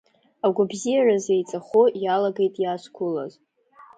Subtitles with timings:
[0.45, 3.33] Агәабзиараз еиҵахо, иалагеит иаазқәылаз.